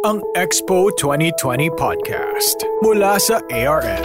[0.00, 4.00] ang Expo 2020 Podcast mula sa ARN.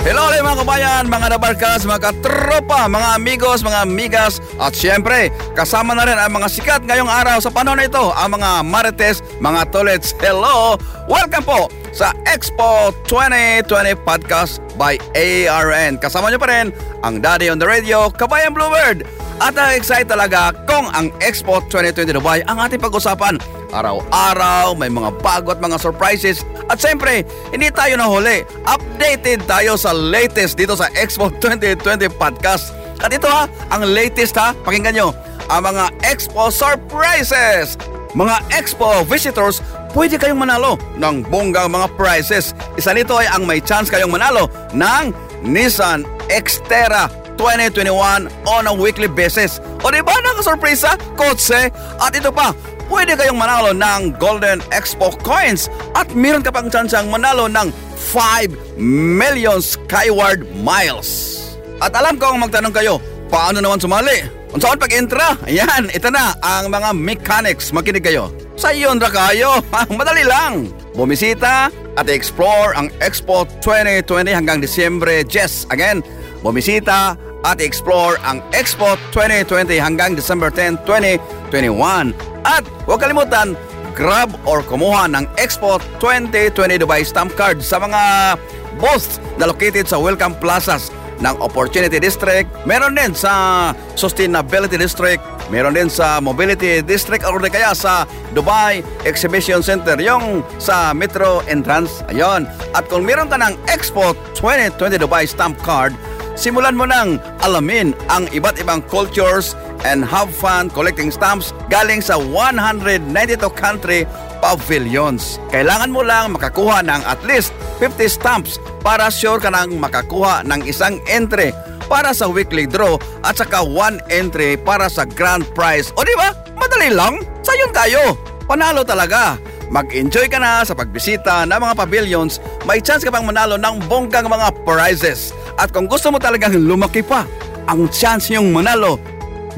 [0.00, 5.92] Hello ulit mga kabayan, mga nabarkas, mga katropa, mga amigos, mga amigas at syempre kasama
[5.92, 9.68] na rin ang mga sikat ngayong araw sa panahon na ito ang mga marites, mga
[9.68, 10.16] tolets.
[10.16, 10.80] Hello!
[11.12, 16.00] Welcome po sa Expo 2020 Podcast by ARN.
[16.00, 16.72] Kasama niyo pa rin
[17.04, 19.04] ang Daddy on the Radio, Kabayan Bluebird.
[19.38, 23.38] At ang excited talaga kung ang Expo 2020 Dubai ang ating pag-usapan.
[23.70, 26.42] Araw-araw, may mga bago at mga surprises.
[26.66, 27.22] At siyempre,
[27.54, 28.42] hindi tayo nahuli.
[28.66, 32.74] Updated tayo sa latest dito sa Expo 2020 Podcast.
[32.98, 35.14] At ito ha, ang latest ha, pakinggan nyo,
[35.46, 37.78] ang mga Expo surprises.
[38.18, 39.62] Mga Expo visitors,
[39.94, 42.58] pwede kayong manalo ng bonggang mga prizes.
[42.74, 45.14] Isa nito ay ang may chance kayong manalo ng
[45.46, 49.62] Nissan Xterra 2021 on a weekly basis.
[49.80, 51.70] O di ba nakasurpresa, kotse?
[52.02, 52.52] At ito pa,
[52.90, 57.72] pwede kayong manalo ng Golden Expo Coins at meron ka pang tsansang manalo ng
[58.12, 61.38] 5 million Skyward Miles.
[61.78, 62.98] At alam ko ang magtanong kayo,
[63.30, 64.38] paano naman sumali?
[64.48, 65.36] Kung saan pag-entra?
[65.44, 67.68] Ayan, ito na ang mga mechanics.
[67.70, 68.32] Makinig kayo.
[68.56, 69.60] Sa iyon ra kayo.
[69.98, 70.72] Madali lang.
[70.96, 75.68] Bumisita at explore ang Expo 2020 hanggang Disyembre 10.
[75.70, 76.00] Again,
[76.40, 77.14] bumisita
[77.46, 82.14] at explore ang Expo 2020 hanggang December 10, 2021.
[82.42, 83.54] At huwag kalimutan,
[83.94, 88.34] grab or kumuha ng Expo 2020 Dubai stamp card sa mga
[88.78, 95.18] booths na located sa Welcome Plazas ng Opportunity District, meron din sa Sustainability District,
[95.50, 98.06] meron din sa Mobility District o kaya sa
[98.38, 102.06] Dubai Exhibition Center, yung sa Metro Entrance.
[102.06, 102.46] Ayun.
[102.70, 105.90] At kung meron ka ng Expo 2020 Dubai stamp card,
[106.38, 112.14] simulan mo nang alamin ang iba't ibang cultures and have fun collecting stamps galing sa
[112.14, 113.10] 192
[113.58, 114.06] country
[114.38, 115.42] pavilions.
[115.50, 117.50] Kailangan mo lang makakuha ng at least
[117.82, 121.50] 50 stamps para sure ka nang makakuha ng isang entry
[121.90, 122.94] para sa weekly draw
[123.26, 125.90] at saka one entry para sa grand prize.
[125.98, 126.30] O di ba?
[126.54, 127.18] Madali lang.
[127.42, 128.14] Sayon tayo.
[128.46, 129.40] Panalo talaga.
[129.68, 134.24] Mag-enjoy ka na sa pagbisita ng mga pavilions, may chance ka pang manalo ng bonggang
[134.24, 135.36] mga prizes.
[135.58, 137.26] At kung gusto mo talagang lumaki pa,
[137.66, 138.96] ang chance yung manalo,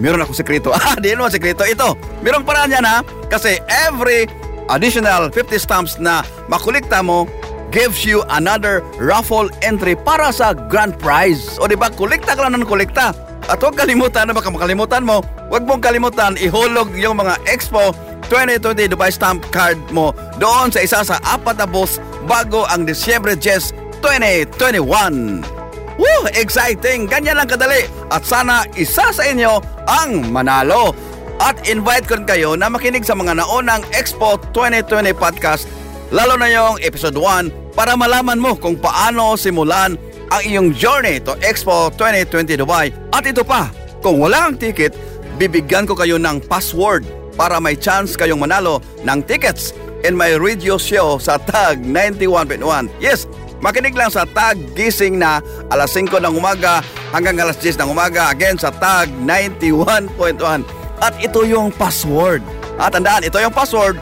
[0.00, 0.72] meron ako sekreto.
[0.77, 1.94] Ah, di naman sekreto ito.
[2.25, 3.05] Merong paraan yan ha.
[3.28, 4.25] Kasi every
[4.72, 7.28] additional 50 stamps na makulikta mo
[7.71, 11.55] gives you another raffle entry para sa grand prize.
[11.62, 13.15] O di ba, kulikta ka lang ng kulikta.
[13.47, 17.94] At huwag kalimutan na baka makalimutan mo, huwag mong kalimutan ihulog yung mga Expo
[18.31, 21.99] 2020 Dubai stamp card mo doon sa isa sa apat na booths
[22.31, 25.59] bago ang Disyembre 10, 2021.
[26.00, 26.25] Woo!
[26.33, 27.05] Exciting!
[27.05, 27.84] Ganyan lang kadali.
[28.09, 30.97] At sana isa sa inyo ang manalo.
[31.37, 35.69] At invite ko rin kayo na makinig sa mga naunang Expo 2020 podcast,
[36.09, 39.97] lalo na yung episode 1, para malaman mo kung paano simulan
[40.33, 42.93] ang iyong journey to Expo 2020 Dubai.
[43.12, 44.93] At ito pa, kung wala kang ticket,
[45.37, 47.05] bibigyan ko kayo ng password
[47.41, 49.72] para may chance kayong manalo ng tickets
[50.05, 52.89] in my radio show sa TAG 91.1.
[53.00, 53.25] Yes,
[53.60, 56.81] makinig lang sa TAG Gising na alas 5 ng umaga
[57.12, 58.32] hanggang alas 10 ng umaga.
[58.32, 60.65] Again sa TAG 91.1.
[61.00, 62.44] At ito yung password.
[62.76, 63.97] At tandaan, ito yung password.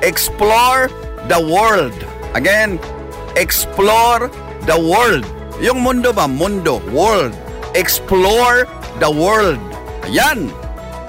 [0.00, 0.88] Explore
[1.28, 1.96] the world.
[2.32, 2.80] Again,
[3.36, 4.32] explore
[4.64, 5.28] the world.
[5.60, 6.24] Yung mundo ba?
[6.24, 6.80] Mundo.
[6.88, 7.36] World.
[7.76, 8.64] Explore
[8.96, 9.60] the world.
[10.08, 10.48] Ayan.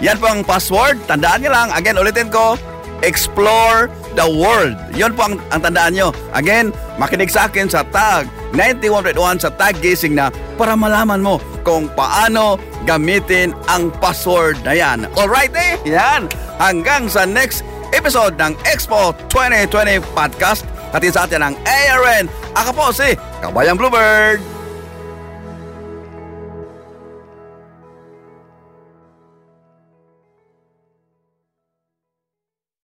[0.03, 1.00] Yan po ang password.
[1.08, 1.68] Tandaan nyo lang.
[1.72, 2.59] Again, ulitin ko.
[3.00, 4.76] Explore the world.
[4.96, 6.10] Yon po ang, ang tandaan nyo.
[6.36, 10.28] Again, makinig sa akin sa tag 91.1 sa tag gising na
[10.60, 15.08] para malaman mo kung paano gamitin ang password na yan.
[15.16, 15.80] Alright eh?
[15.88, 16.28] Yan.
[16.60, 17.64] Hanggang sa next
[17.96, 20.68] episode ng Expo 2020 Podcast.
[20.92, 22.28] Hatid sa atin ang ARN.
[22.52, 24.61] Ako po si Kabayang Bluebird.